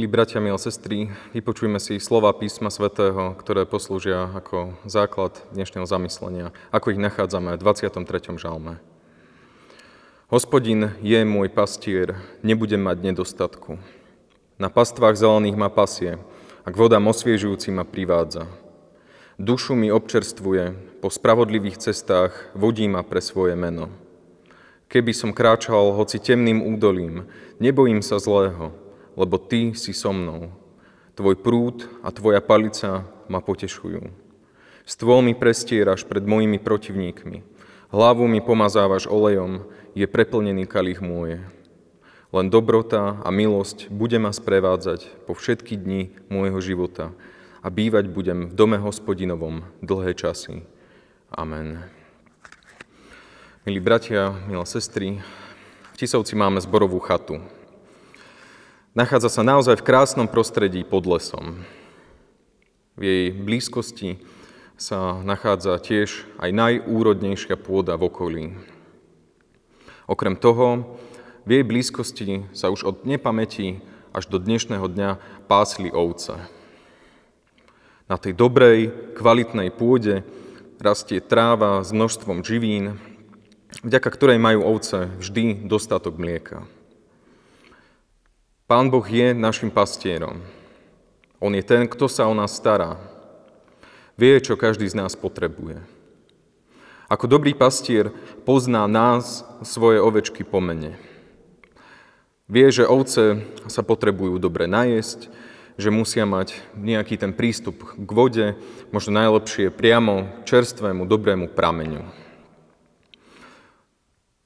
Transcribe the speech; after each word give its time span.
Milí 0.00 0.16
bratia, 0.16 0.40
milé 0.40 0.56
sestry, 0.56 1.12
vypočujme 1.36 1.76
si 1.76 2.00
slova 2.00 2.32
písma 2.32 2.72
svätého, 2.72 3.36
ktoré 3.36 3.68
poslúžia 3.68 4.32
ako 4.32 4.72
základ 4.88 5.36
dnešného 5.52 5.84
zamyslenia, 5.84 6.56
ako 6.72 6.96
ich 6.96 7.02
nachádzame 7.04 7.52
v 7.52 7.60
23. 7.60 8.08
žalme. 8.40 8.80
Hospodin 10.32 10.96
je 11.04 11.20
môj 11.28 11.52
pastier, 11.52 12.16
nebudem 12.40 12.80
mať 12.80 13.12
nedostatku. 13.12 13.76
Na 14.56 14.72
pastvách 14.72 15.20
zelených 15.20 15.60
ma 15.60 15.68
pasie, 15.68 16.16
a 16.64 16.68
k 16.72 16.80
vodám 16.80 17.04
osviežujúci 17.04 17.68
ma 17.68 17.84
privádza. 17.84 18.48
Dušu 19.36 19.76
mi 19.76 19.92
občerstvuje, 19.92 20.96
po 21.04 21.12
spravodlivých 21.12 21.76
cestách 21.76 22.32
vodí 22.56 22.88
ma 22.88 23.04
pre 23.04 23.20
svoje 23.20 23.52
meno. 23.52 23.92
Keby 24.88 25.12
som 25.12 25.36
kráčal 25.36 25.92
hoci 25.92 26.16
temným 26.16 26.64
údolím, 26.64 27.28
nebojím 27.60 28.00
sa 28.00 28.16
zlého, 28.16 28.79
lebo 29.14 29.38
Ty 29.38 29.74
si 29.74 29.94
so 29.94 30.10
mnou. 30.14 30.52
Tvoj 31.14 31.36
prúd 31.38 31.86
a 32.04 32.10
Tvoja 32.14 32.40
palica 32.40 33.06
ma 33.30 33.38
potešujú. 33.42 34.08
Stôl 34.88 35.22
mi 35.22 35.38
prestieraš 35.38 36.02
pred 36.02 36.24
mojimi 36.26 36.58
protivníkmi. 36.58 37.46
Hlavu 37.90 38.26
mi 38.26 38.42
pomazávaš 38.42 39.06
olejom, 39.06 39.66
je 39.94 40.06
preplnený 40.06 40.66
kalich 40.66 41.02
môj. 41.02 41.42
Len 42.30 42.46
dobrota 42.46 43.18
a 43.22 43.28
milosť 43.34 43.90
bude 43.90 44.18
ma 44.22 44.30
sprevádzať 44.30 45.26
po 45.26 45.34
všetky 45.34 45.74
dni 45.74 46.14
môjho 46.30 46.62
života 46.62 47.10
a 47.60 47.68
bývať 47.68 48.06
budem 48.06 48.46
v 48.50 48.54
dome 48.54 48.78
hospodinovom 48.78 49.66
dlhé 49.82 50.14
časy. 50.14 50.62
Amen. 51.30 51.82
Milí 53.66 53.82
bratia, 53.82 54.32
milé 54.46 54.64
sestry, 54.64 55.18
v 55.92 55.96
Tisovci 55.98 56.32
máme 56.38 56.62
zborovú 56.62 57.02
chatu. 57.02 57.59
Nachádza 58.90 59.30
sa 59.30 59.46
naozaj 59.46 59.78
v 59.78 59.86
krásnom 59.86 60.26
prostredí 60.26 60.82
pod 60.82 61.06
lesom. 61.06 61.62
V 62.98 63.02
jej 63.06 63.26
blízkosti 63.30 64.18
sa 64.74 65.22
nachádza 65.22 65.78
tiež 65.78 66.26
aj 66.42 66.50
najúrodnejšia 66.50 67.54
pôda 67.54 67.94
v 67.94 68.10
okolí. 68.10 68.44
Okrem 70.10 70.34
toho, 70.34 70.98
v 71.46 71.62
jej 71.62 71.62
blízkosti 71.62 72.50
sa 72.50 72.74
už 72.74 72.82
od 72.82 73.06
nepamäti 73.06 73.78
až 74.10 74.26
do 74.26 74.42
dnešného 74.42 74.90
dňa 74.90 75.22
pásli 75.46 75.94
ovce. 75.94 76.42
Na 78.10 78.18
tej 78.18 78.34
dobrej, 78.34 78.90
kvalitnej 79.14 79.70
pôde 79.70 80.26
rastie 80.82 81.22
tráva 81.22 81.78
s 81.86 81.94
množstvom 81.94 82.42
živín, 82.42 82.98
vďaka 83.86 84.10
ktorej 84.10 84.42
majú 84.42 84.66
ovce 84.66 85.14
vždy 85.22 85.62
dostatok 85.70 86.18
mlieka. 86.18 86.66
Pán 88.70 88.86
Boh 88.86 89.02
je 89.02 89.34
našim 89.34 89.66
pastierom. 89.66 90.38
On 91.42 91.50
je 91.50 91.58
ten, 91.58 91.90
kto 91.90 92.06
sa 92.06 92.30
o 92.30 92.34
nás 92.38 92.54
stará. 92.54 93.02
Vie, 94.14 94.38
čo 94.38 94.54
každý 94.54 94.86
z 94.86 94.94
nás 94.94 95.18
potrebuje. 95.18 95.82
Ako 97.10 97.26
dobrý 97.26 97.50
pastier 97.50 98.14
pozná 98.46 98.86
nás, 98.86 99.42
svoje 99.66 99.98
ovečky 99.98 100.46
po 100.46 100.62
mene. 100.62 100.94
Vie, 102.46 102.70
že 102.70 102.86
ovce 102.86 103.42
sa 103.66 103.82
potrebujú 103.82 104.38
dobre 104.38 104.70
najesť, 104.70 105.26
že 105.74 105.90
musia 105.90 106.22
mať 106.22 106.54
nejaký 106.78 107.18
ten 107.18 107.34
prístup 107.34 107.82
k 107.98 108.10
vode, 108.14 108.54
možno 108.94 109.18
najlepšie 109.18 109.74
priamo 109.74 110.46
čerstvému, 110.46 111.10
dobrému 111.10 111.50
prameňu. 111.58 112.06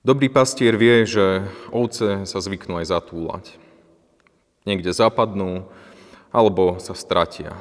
Dobrý 0.00 0.32
pastier 0.32 0.81
vie, 0.81 1.04
že 1.04 1.44
ovce 1.69 2.25
sa 2.25 2.41
zvyknú 2.41 2.81
aj 2.81 2.88
zatúlať 2.88 3.63
niekde 4.64 4.97
zapadnú 4.97 5.69
alebo 6.32 6.80
sa 6.80 6.97
stratia. 6.97 7.52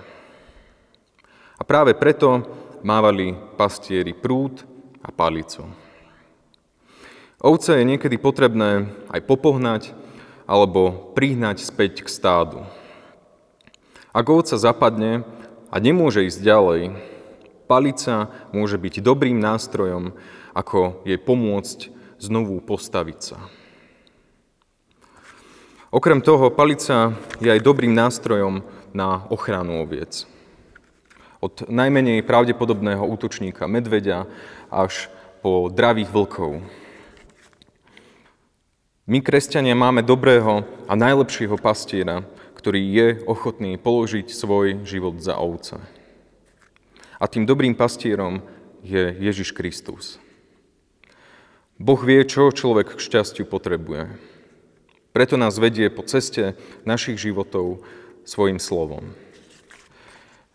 A 1.59 1.61
práve 1.67 1.93
preto 1.93 2.47
mávali 2.81 3.35
pastieri 3.59 4.15
prúd 4.15 4.63
a 5.03 5.11
palicu. 5.11 5.67
Ovce 7.43 7.75
je 7.75 7.83
niekedy 7.83 8.15
potrebné 8.15 8.87
aj 9.11 9.19
popohnať 9.27 9.91
alebo 10.47 11.11
prihnať 11.11 11.59
späť 11.63 12.07
k 12.07 12.09
stádu. 12.11 12.63
Ak 14.15 14.23
ovca 14.31 14.55
zapadne 14.55 15.27
a 15.67 15.75
nemôže 15.83 16.23
ísť 16.23 16.39
ďalej, 16.39 16.81
palica 17.67 18.31
môže 18.55 18.79
byť 18.79 19.03
dobrým 19.03 19.43
nástrojom, 19.43 20.15
ako 20.55 21.03
jej 21.03 21.19
pomôcť 21.19 21.79
znovu 22.21 22.63
postaviť 22.63 23.19
sa. 23.19 23.37
Okrem 25.93 26.25
toho, 26.25 26.49
palica 26.49 27.13
je 27.37 27.53
aj 27.53 27.61
dobrým 27.61 27.93
nástrojom 27.93 28.65
na 28.97 29.29
ochranu 29.29 29.85
oviec. 29.85 30.25
Od 31.37 31.69
najmenej 31.69 32.25
pravdepodobného 32.25 33.05
útočníka 33.05 33.69
medveďa 33.69 34.25
až 34.73 35.13
po 35.45 35.69
dravých 35.69 36.09
vlkov. 36.09 36.65
My, 39.05 39.21
kresťania, 39.21 39.77
máme 39.77 40.01
dobrého 40.01 40.65
a 40.89 40.97
najlepšieho 40.97 41.61
pastiera, 41.61 42.25
ktorý 42.57 42.81
je 42.89 43.07
ochotný 43.29 43.77
položiť 43.77 44.33
svoj 44.33 44.81
život 44.89 45.21
za 45.21 45.37
ovce. 45.37 45.77
A 47.21 47.29
tým 47.29 47.45
dobrým 47.45 47.77
pastierom 47.77 48.41
je 48.81 49.13
Ježiš 49.21 49.53
Kristus. 49.53 50.17
Boh 51.77 52.01
vie, 52.01 52.25
čo 52.25 52.49
človek 52.49 52.97
k 52.97 53.03
šťastiu 53.13 53.45
potrebuje. 53.45 54.33
Preto 55.13 55.37
nás 55.37 55.61
vedie 55.61 55.93
po 55.93 56.01
ceste 56.01 56.57
našich 56.89 57.21
životov 57.21 57.85
svojim 58.25 58.57
slovom. 58.57 59.13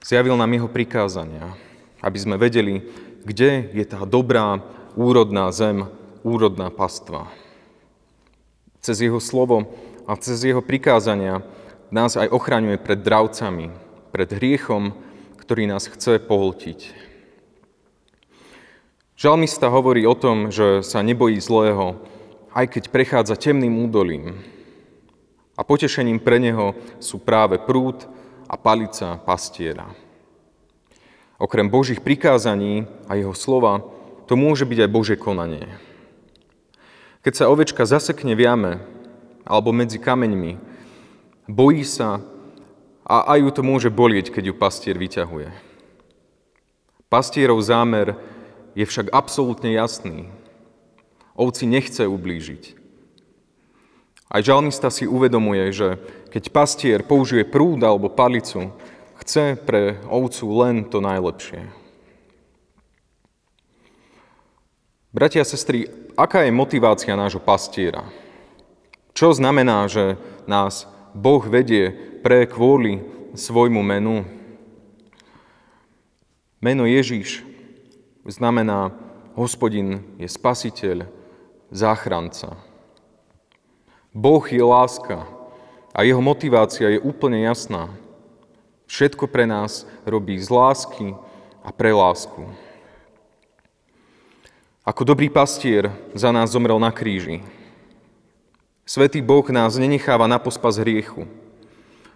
Zjavil 0.03 0.35
nám 0.35 0.51
jeho 0.51 0.67
prikázania, 0.67 1.55
aby 2.03 2.19
sme 2.19 2.35
vedeli, 2.35 2.83
kde 3.23 3.71
je 3.71 3.85
tá 3.87 4.03
dobrá, 4.03 4.59
úrodná 4.99 5.47
zem, 5.55 5.87
úrodná 6.27 6.75
pastva. 6.75 7.31
Cez 8.83 8.99
jeho 8.99 9.23
slovo 9.23 9.71
a 10.11 10.19
cez 10.19 10.43
jeho 10.43 10.59
prikázania 10.59 11.47
nás 11.95 12.19
aj 12.19 12.27
ochraňuje 12.27 12.83
pred 12.83 12.99
dravcami, 12.99 13.71
pred 14.11 14.27
hriechom, 14.27 14.91
ktorý 15.39 15.71
nás 15.71 15.87
chce 15.87 16.19
pohltiť. 16.19 17.07
Žalmista 19.15 19.71
hovorí 19.71 20.03
o 20.03 20.19
tom, 20.19 20.51
že 20.51 20.83
sa 20.83 21.03
nebojí 21.03 21.39
zlého, 21.39 21.99
aj 22.59 22.67
keď 22.75 22.85
prechádza 22.91 23.39
temným 23.39 23.87
údolím. 23.87 24.35
A 25.55 25.63
potešením 25.63 26.19
pre 26.19 26.43
neho 26.43 26.75
sú 26.99 27.23
práve 27.23 27.55
prúd 27.63 28.03
a 28.51 28.59
palica 28.59 29.23
pastiera. 29.23 29.87
Okrem 31.39 31.71
Božích 31.71 32.03
prikázaní 32.03 32.91
a 33.07 33.15
jeho 33.15 33.31
slova, 33.31 33.87
to 34.27 34.35
môže 34.35 34.67
byť 34.67 34.79
aj 34.83 34.91
Bože 34.91 35.15
konanie. 35.15 35.71
Keď 37.23 37.33
sa 37.39 37.49
ovečka 37.51 37.87
zasekne 37.87 38.35
v 38.35 38.43
jame 38.43 38.73
alebo 39.47 39.71
medzi 39.71 40.03
kameňmi, 40.03 40.59
bojí 41.47 41.87
sa 41.87 42.19
a 43.07 43.39
aj 43.39 43.39
ju 43.39 43.51
to 43.55 43.63
môže 43.63 43.91
bolieť, 43.95 44.35
keď 44.35 44.51
ju 44.51 44.55
pastier 44.59 44.99
vyťahuje. 44.99 45.55
Pastierov 47.07 47.63
zámer 47.63 48.19
je 48.75 48.83
však 48.83 49.15
absolútne 49.15 49.71
jasný. 49.71 50.27
Ovci 51.39 51.71
nechce 51.71 52.03
ublížiť. 52.03 52.75
Aj 54.29 54.43
žalmista 54.43 54.91
si 54.91 55.07
uvedomuje, 55.07 55.71
že 55.71 56.03
keď 56.35 56.51
pastier 56.51 57.01
použije 57.07 57.47
prúd 57.47 57.81
alebo 57.81 58.13
palicu, 58.13 58.75
chce 59.23 59.57
pre 59.57 60.03
ovcu 60.11 60.45
len 60.59 60.85
to 60.85 60.99
najlepšie. 61.01 61.65
Bratia 65.09 65.41
a 65.41 65.49
sestry, 65.49 65.89
aká 66.19 66.45
je 66.45 66.53
motivácia 66.53 67.17
nášho 67.17 67.41
pastiera? 67.41 68.05
Čo 69.17 69.33
znamená, 69.33 69.89
že 69.89 70.21
nás 70.45 70.85
Boh 71.17 71.41
vedie 71.49 71.91
pre 72.21 72.45
kvôli 72.45 73.01
svojmu 73.33 73.81
menu? 73.81 74.29
Meno 76.61 76.85
Ježíš 76.85 77.41
znamená 78.29 78.93
hospodin 79.33 80.05
je 80.21 80.29
spasiteľ, 80.29 81.09
záchranca. 81.71 82.57
Boh 84.15 84.45
je 84.45 84.63
láska 84.63 85.29
a 85.93 86.03
jeho 86.03 86.21
motivácia 86.21 86.89
je 86.89 87.01
úplne 87.01 87.45
jasná. 87.45 87.93
Všetko 88.89 89.29
pre 89.29 89.45
nás 89.45 89.85
robí 90.09 90.41
z 90.41 90.49
lásky 90.49 91.13
a 91.61 91.69
pre 91.69 91.93
lásku. 91.93 92.49
Ako 94.89 95.05
dobrý 95.05 95.29
pastier 95.29 95.93
za 96.17 96.33
nás 96.33 96.57
zomrel 96.57 96.81
na 96.81 96.89
kríži. 96.89 97.45
Svetý 98.89 99.21
Boh 99.21 99.45
nás 99.53 99.77
nenecháva 99.77 100.25
na 100.25 100.41
pospas 100.41 100.81
hriechu. 100.81 101.29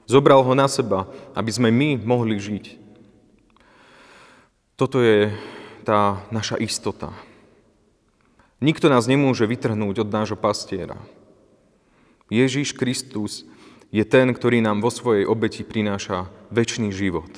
Zobral 0.08 0.40
ho 0.40 0.56
na 0.56 0.64
seba, 0.64 1.04
aby 1.36 1.52
sme 1.52 1.68
my 1.68 2.00
mohli 2.00 2.40
žiť. 2.40 2.80
Toto 4.80 5.04
je 5.04 5.28
tá 5.84 6.24
naša 6.32 6.56
istota. 6.56 7.12
Nikto 8.62 8.86
nás 8.86 9.10
nemôže 9.10 9.42
vytrhnúť 9.42 10.06
od 10.06 10.08
nášho 10.14 10.38
pastiera. 10.38 10.94
Ježíš 12.30 12.78
Kristus 12.78 13.42
je 13.90 14.06
ten, 14.06 14.30
ktorý 14.30 14.62
nám 14.62 14.78
vo 14.78 14.88
svojej 14.94 15.26
obeti 15.26 15.66
prináša 15.66 16.30
väčší 16.54 16.94
život. 16.94 17.28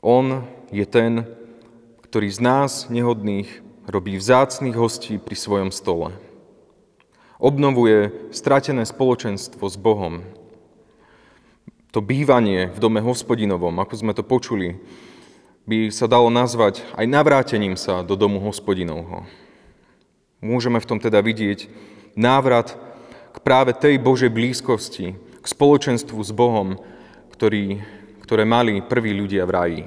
On 0.00 0.48
je 0.72 0.88
ten, 0.88 1.28
ktorý 2.08 2.32
z 2.32 2.40
nás, 2.40 2.88
nehodných, 2.88 3.60
robí 3.84 4.16
vzácných 4.16 4.74
hostí 4.74 5.20
pri 5.20 5.36
svojom 5.36 5.70
stole. 5.70 6.16
Obnovuje 7.36 8.32
stratené 8.32 8.88
spoločenstvo 8.88 9.68
s 9.68 9.76
Bohom. 9.76 10.24
To 11.92 12.00
bývanie 12.00 12.72
v 12.72 12.78
dome 12.80 13.04
hospodinovom, 13.04 13.76
ako 13.76 13.94
sme 13.94 14.16
to 14.16 14.24
počuli, 14.24 14.80
by 15.68 15.92
sa 15.92 16.08
dalo 16.08 16.32
nazvať 16.32 16.84
aj 16.96 17.06
navrátením 17.08 17.76
sa 17.76 18.04
do 18.04 18.16
domu 18.16 18.40
hospodinovho. 18.40 19.24
Môžeme 20.40 20.80
v 20.80 20.88
tom 20.88 20.98
teda 21.00 21.20
vidieť 21.20 21.68
návrat 22.16 22.76
k 23.30 23.38
práve 23.44 23.76
tej 23.76 24.00
Božej 24.00 24.32
blízkosti, 24.32 25.14
k 25.16 25.46
spoločenstvu 25.46 26.20
s 26.20 26.32
Bohom, 26.32 26.80
ktorý, 27.36 27.84
ktoré 28.24 28.48
mali 28.48 28.80
prví 28.80 29.12
ľudia 29.12 29.44
v 29.44 29.54
raji. 29.54 29.84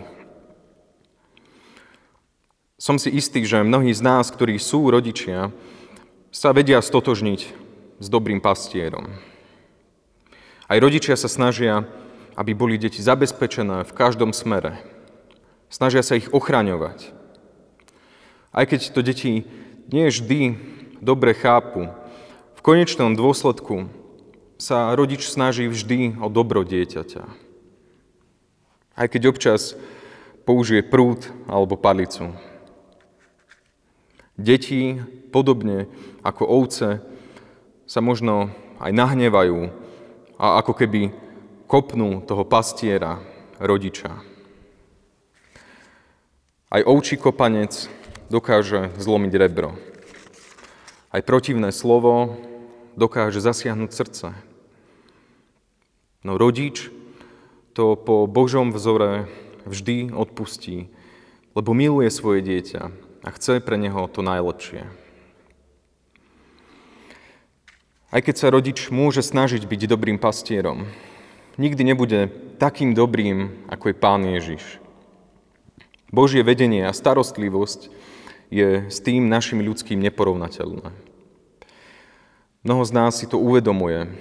Som 2.77 2.99
si 2.99 3.09
istý, 3.15 3.47
že 3.47 3.63
mnohí 3.63 3.95
z 3.95 4.03
nás, 4.03 4.27
ktorí 4.27 4.59
sú 4.59 4.91
rodičia, 4.91 5.55
sa 6.33 6.51
vedia 6.51 6.81
stotožniť 6.81 7.41
s 8.01 8.07
dobrým 8.11 8.43
pastierom. 8.43 9.07
Aj 10.67 10.77
rodičia 10.81 11.13
sa 11.13 11.29
snažia, 11.29 11.85
aby 12.33 12.57
boli 12.57 12.81
deti 12.81 12.99
zabezpečené 12.99 13.85
v 13.85 13.95
každom 13.95 14.33
smere. 14.33 14.81
Snažia 15.73 16.05
sa 16.05 16.13
ich 16.13 16.29
ochraňovať. 16.29 17.09
Aj 18.53 18.69
keď 18.69 18.93
to 18.93 19.01
deti 19.01 19.49
nie 19.89 20.05
vždy 20.05 20.53
dobre 21.01 21.33
chápu. 21.33 21.89
V 22.53 22.61
konečnom 22.61 23.17
dôsledku 23.17 23.89
sa 24.61 24.93
rodič 24.93 25.25
snaží 25.25 25.65
vždy 25.65 26.21
o 26.21 26.29
dobro 26.29 26.61
dieťaťa. 26.61 27.25
Aj 28.93 29.07
keď 29.09 29.33
občas 29.33 29.73
použije 30.45 30.85
prúd 30.85 31.25
alebo 31.49 31.73
palicu. 31.73 32.37
Deti, 34.37 35.01
podobne 35.33 35.89
ako 36.21 36.53
ovce, 36.53 37.01
sa 37.89 37.97
možno 37.97 38.53
aj 38.77 38.93
nahnevajú 38.93 39.73
a 40.37 40.61
ako 40.61 40.77
keby 40.77 41.09
kopnú 41.65 42.21
toho 42.21 42.45
pastiera, 42.45 43.17
rodiča. 43.57 44.32
Aj 46.73 46.81
ovčí 46.81 47.21
kopanec 47.21 47.85
dokáže 48.33 48.89
zlomiť 48.97 49.33
rebro. 49.37 49.77
Aj 51.13 51.21
protivné 51.21 51.69
slovo 51.69 52.33
dokáže 52.97 53.45
zasiahnuť 53.45 53.93
srdce. 53.93 54.33
No 56.25 56.41
rodič 56.41 56.89
to 57.77 57.93
po 57.93 58.25
Božom 58.25 58.73
vzore 58.73 59.29
vždy 59.69 60.17
odpustí, 60.17 60.89
lebo 61.53 61.77
miluje 61.77 62.09
svoje 62.09 62.41
dieťa 62.41 62.89
a 63.21 63.29
chce 63.29 63.61
pre 63.61 63.77
neho 63.77 64.09
to 64.09 64.25
najlepšie. 64.25 64.89
Aj 68.09 68.21
keď 68.25 68.33
sa 68.33 68.49
rodič 68.49 68.89
môže 68.89 69.21
snažiť 69.21 69.61
byť 69.61 69.81
dobrým 69.85 70.17
pastierom, 70.17 70.89
nikdy 71.61 71.85
nebude 71.85 72.33
takým 72.57 72.97
dobrým, 72.97 73.61
ako 73.69 73.93
je 73.93 73.95
Pán 74.01 74.25
Ježiš. 74.25 74.82
Božie 76.13 76.45
vedenie 76.45 76.86
a 76.86 76.94
starostlivosť 76.94 77.89
je 78.54 78.86
s 78.86 79.01
tým 79.01 79.25
našim 79.25 79.65
ľudským 79.65 79.98
neporovnateľné. 79.98 80.94
Mnoho 82.62 82.83
z 82.86 82.92
nás 82.94 83.18
si 83.18 83.25
to 83.25 83.42
uvedomuje, 83.42 84.13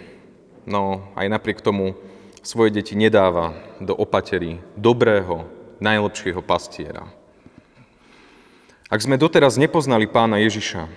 no 0.64 1.12
aj 1.12 1.28
napriek 1.28 1.60
tomu 1.60 1.92
svoje 2.40 2.72
deti 2.72 2.96
nedáva 2.96 3.52
do 3.76 3.92
opatery 3.92 4.64
dobrého, 4.72 5.44
najlepšieho 5.84 6.40
pastiera. 6.40 7.04
Ak 8.88 9.04
sme 9.04 9.20
doteraz 9.20 9.60
nepoznali 9.60 10.08
pána 10.08 10.40
Ježiša 10.40 10.88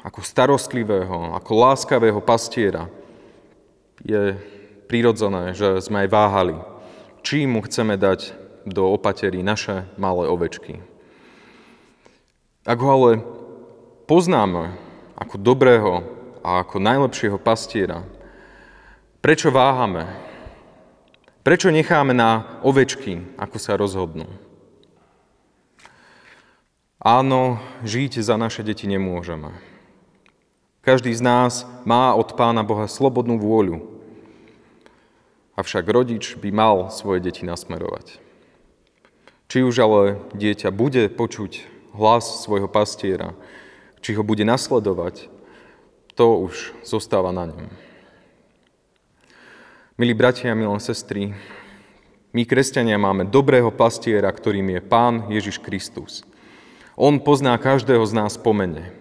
ako 0.00 0.24
starostlivého, 0.24 1.36
ako 1.36 1.52
láskavého 1.52 2.20
pastiera, 2.24 2.88
je 4.00 4.40
prirodzené, 4.88 5.52
že 5.52 5.84
sme 5.84 6.08
aj 6.08 6.08
váhali, 6.08 6.56
či 7.20 7.44
mu 7.44 7.60
chceme 7.60 8.00
dať 8.00 8.39
do 8.66 8.92
opatery 8.92 9.40
naše 9.44 9.88
malé 10.00 10.28
ovečky. 10.28 10.82
Ak 12.68 12.76
ho 12.80 12.88
ale 12.92 13.10
poznáme 14.04 14.76
ako 15.16 15.36
dobrého 15.40 16.04
a 16.44 16.60
ako 16.60 16.76
najlepšieho 16.80 17.40
pastiera, 17.40 18.04
prečo 19.24 19.48
váhame? 19.48 20.08
Prečo 21.40 21.72
necháme 21.72 22.12
na 22.12 22.60
ovečky, 22.60 23.24
ako 23.40 23.56
sa 23.56 23.80
rozhodnú? 23.80 24.28
Áno, 27.00 27.56
žiť 27.80 28.20
za 28.20 28.36
naše 28.36 28.60
deti 28.60 28.84
nemôžeme. 28.84 29.56
Každý 30.84 31.12
z 31.16 31.24
nás 31.24 31.64
má 31.88 32.12
od 32.12 32.36
Pána 32.36 32.60
Boha 32.60 32.84
slobodnú 32.84 33.40
vôľu, 33.40 33.80
avšak 35.56 35.84
rodič 35.88 36.36
by 36.36 36.52
mal 36.52 36.76
svoje 36.92 37.24
deti 37.24 37.44
nasmerovať. 37.44 38.29
Či 39.50 39.66
už 39.66 39.82
ale 39.82 40.22
dieťa 40.30 40.70
bude 40.70 41.10
počuť 41.10 41.66
hlas 41.98 42.46
svojho 42.46 42.70
pastiera, 42.70 43.34
či 43.98 44.14
ho 44.14 44.22
bude 44.22 44.46
nasledovať, 44.46 45.26
to 46.14 46.46
už 46.46 46.70
zostáva 46.86 47.34
na 47.34 47.50
ňom. 47.50 47.66
Milí 49.98 50.14
bratia 50.14 50.54
milé 50.54 50.78
sestry, 50.78 51.34
my, 52.30 52.46
kresťania, 52.46 52.94
máme 52.94 53.26
dobrého 53.26 53.74
pastiera, 53.74 54.30
ktorým 54.30 54.70
je 54.70 54.80
Pán 54.86 55.26
Ježiš 55.26 55.58
Kristus. 55.58 56.22
On 56.94 57.18
pozná 57.18 57.58
každého 57.58 58.06
z 58.06 58.14
nás 58.14 58.38
po 58.38 58.54
mene. 58.54 58.94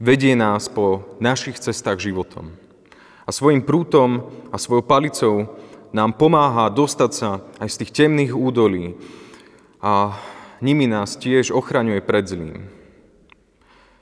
Vedie 0.00 0.32
nás 0.32 0.64
po 0.72 1.04
našich 1.20 1.60
cestách 1.60 2.00
životom. 2.00 2.56
A 3.28 3.30
svojim 3.36 3.60
prútom 3.60 4.32
a 4.48 4.56
svojou 4.56 4.80
palicou 4.80 5.60
nám 5.92 6.16
pomáha 6.16 6.72
dostať 6.72 7.10
sa 7.12 7.44
aj 7.60 7.68
z 7.68 7.78
tých 7.84 7.92
temných 8.00 8.32
údolí 8.32 8.96
a 9.82 10.14
nimi 10.62 10.86
nás 10.86 11.18
tiež 11.18 11.50
ochraňuje 11.50 11.98
pred 12.06 12.22
zlým. 12.22 12.70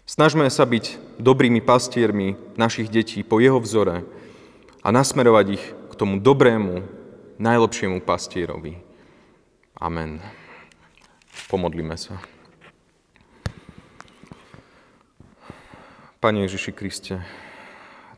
Snažme 0.04 0.44
sa 0.52 0.68
byť 0.68 1.16
dobrými 1.16 1.64
pastiermi 1.64 2.37
našich 2.60 2.92
detí 2.92 3.25
po 3.25 3.40
jeho 3.40 3.56
vzore 3.56 4.04
a 4.84 4.88
nasmerovať 4.92 5.46
ich 5.56 5.64
k 5.88 5.92
tomu 5.96 6.20
dobrému, 6.20 6.84
najlepšiemu 7.40 8.04
pastierovi. 8.04 8.76
Amen. 9.80 10.20
Pomodlíme 11.49 11.96
sa. 11.96 12.20
Pane 16.20 16.44
Ježiši 16.44 16.72
Kriste, 16.76 17.25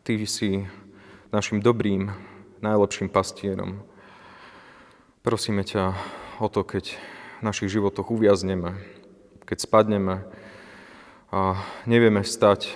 Ty 0.02 0.18
si 0.26 0.66
našim 1.30 1.62
dobrým, 1.62 2.10
najlepším 2.58 3.06
pastierom. 3.06 3.86
Prosíme 5.22 5.62
ťa 5.62 5.94
o 6.42 6.50
to, 6.50 6.66
keď 6.66 6.98
našich 7.42 7.74
životoch 7.74 8.08
uviazneme, 8.08 8.78
keď 9.44 9.58
spadneme 9.66 10.22
a 11.34 11.58
nevieme 11.84 12.22
stať, 12.22 12.72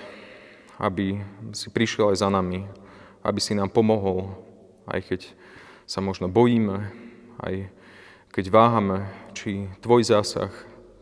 aby 0.76 1.22
si 1.54 1.70
prišiel 1.72 2.12
aj 2.12 2.20
za 2.20 2.28
nami, 2.28 2.66
aby 3.22 3.40
si 3.40 3.56
nám 3.56 3.72
pomohol, 3.72 4.34
aj 4.90 5.00
keď 5.06 5.20
sa 5.86 6.02
možno 6.02 6.26
bojíme, 6.26 6.90
aj 7.40 7.70
keď 8.34 8.44
váhame, 8.52 9.06
či 9.32 9.70
tvoj 9.80 10.04
zásah 10.04 10.52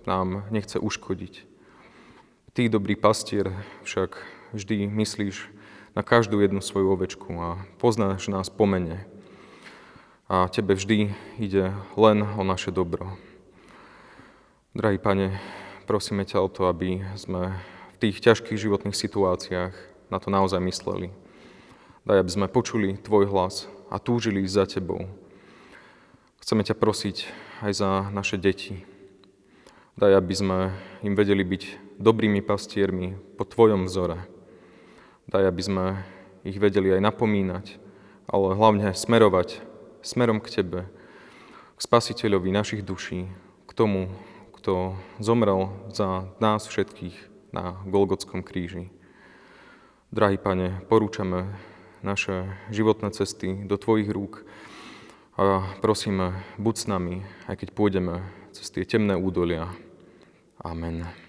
nám 0.05 0.45
nechce 0.53 0.79
uškodiť. 0.79 1.49
Ty, 2.55 2.71
dobrý 2.71 2.95
pastier, 2.95 3.51
však 3.83 4.15
vždy 4.55 4.87
myslíš 4.87 5.51
na 5.99 6.07
každú 6.07 6.39
jednu 6.39 6.63
svoju 6.63 6.95
ovečku 6.95 7.31
a 7.41 7.49
poznáš 7.83 8.31
nás 8.31 8.47
pomene. 8.47 9.07
A 10.31 10.47
tebe 10.49 10.79
vždy 10.79 11.15
ide 11.39 11.75
len 11.99 12.23
o 12.23 12.43
naše 12.47 12.71
dobro. 12.71 13.19
Drahý 14.75 14.99
Pane, 14.99 15.39
prosíme 15.87 16.27
ťa 16.27 16.43
o 16.43 16.51
to, 16.51 16.67
aby 16.67 16.99
sme 17.15 17.63
v 17.95 17.97
tých 18.03 18.19
ťažkých 18.19 18.59
životných 18.59 18.99
situáciách 18.99 19.71
na 20.11 20.19
to 20.19 20.35
naozaj 20.35 20.59
mysleli. 20.67 21.15
Daj, 22.03 22.19
aby 22.19 22.31
sme 22.35 22.51
počuli 22.51 22.99
Tvoj 22.99 23.31
hlas 23.31 23.71
a 23.87 24.03
túžili 24.03 24.43
za 24.51 24.67
Tebou. 24.67 25.07
Chceme 26.43 26.67
ťa 26.67 26.75
prosiť 26.75 27.17
aj 27.63 27.71
za 27.71 27.91
naše 28.11 28.35
deti. 28.35 28.83
Daj, 29.95 30.19
aby 30.19 30.35
sme 30.35 30.59
im 31.07 31.15
vedeli 31.15 31.47
byť 31.47 31.95
dobrými 32.03 32.43
pastiermi 32.43 33.15
po 33.39 33.47
Tvojom 33.47 33.87
vzore. 33.87 34.27
Daj, 35.31 35.55
aby 35.55 35.63
sme 35.63 35.85
ich 36.43 36.59
vedeli 36.59 36.91
aj 36.91 37.15
napomínať, 37.15 37.79
ale 38.27 38.59
hlavne 38.59 38.91
smerovať 38.91 39.63
smerom 40.03 40.43
k 40.43 40.51
Tebe, 40.51 40.91
k 41.79 41.81
Spasiteľovi 41.81 42.51
našich 42.51 42.83
duší, 42.83 43.31
k 43.65 43.71
tomu, 43.71 44.11
kto 44.65 44.97
zomrel 45.21 45.69
za 45.93 46.25
nás 46.41 46.65
všetkých 46.65 47.13
na 47.53 47.85
Golgotskom 47.85 48.41
kríži. 48.41 48.89
Drahý 50.09 50.41
Pane, 50.41 50.81
porúčame 50.89 51.53
naše 52.01 52.49
životné 52.73 53.13
cesty 53.13 53.61
do 53.69 53.77
Tvojich 53.77 54.09
rúk. 54.09 54.49
A 55.37 55.69
prosíme, 55.85 56.41
buď 56.57 56.75
s 56.81 56.87
nami, 56.89 57.29
aj 57.45 57.61
keď 57.61 57.69
pôjdeme 57.77 58.25
cez 58.57 58.73
tie 58.73 58.89
temné 58.89 59.13
údolia. 59.13 59.69
Amen. 60.65 61.24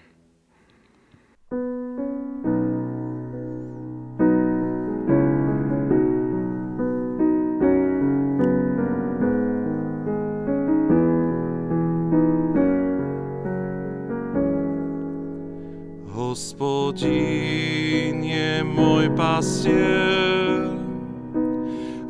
Hospodin 16.96 18.24
je 18.24 18.64
môj 18.64 19.12
pastier, 19.12 20.64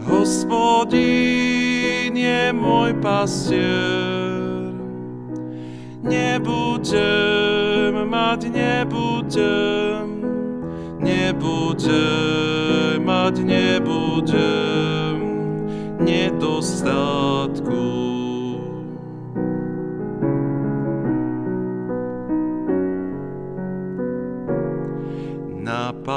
Hospodin 0.07 0.95
je 2.15 2.55
môj 2.55 2.95
pastier. 3.03 4.79
Nebudem 6.07 7.99
mať, 8.07 8.47
nebudem, 8.47 10.07
nebudem 11.03 13.03
mať, 13.03 13.43
nebudem 13.43 15.19
nedostatku. 15.99 18.06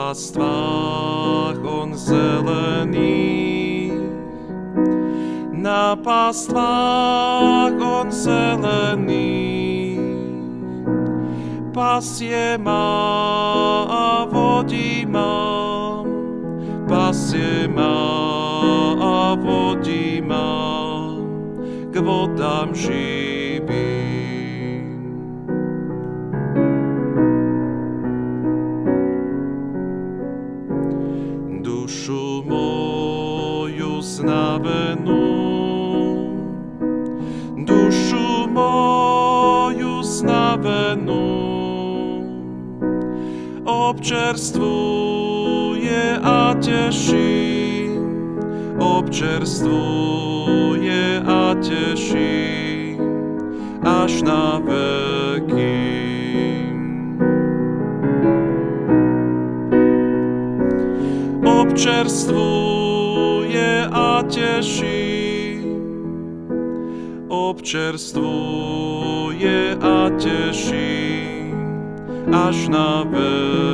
Pastvách 0.09 1.61
on 1.61 1.93
zelených, 1.93 3.93
na 5.53 5.93
pastvách 5.93 7.77
on 7.77 8.09
zelených, 8.09 10.01
pasie 11.69 12.57
ma 12.57 12.89
a 13.85 14.25
vodí 14.25 15.05
ma, 15.05 16.01
pasie 16.89 17.69
ma 17.69 17.93
a 18.97 19.37
vodí 19.37 20.25
ma 20.25 20.49
k 21.93 22.01
vodám 22.01 22.73
živým. 22.73 23.18
Dušu 32.09 32.41
moju 32.49 34.01
znavenú, 34.01 35.29
dušu 37.69 38.49
moju 38.49 40.01
znavenú, 40.01 41.29
občerstvuje 43.61 46.17
a 46.25 46.57
teší, 46.57 47.93
občerstvuje 48.81 51.21
a 51.29 51.53
teší, 51.61 52.97
až 53.85 54.25
na 54.25 54.57
veky. 54.65 54.98
Občerstvuje 61.79 63.71
a 63.91 64.23
teší. 64.27 65.63
Občerstvuje 67.27 68.19
a 69.79 70.09
teší 70.19 71.23
až 72.35 72.67
na 72.67 73.03
veky. 73.07 73.68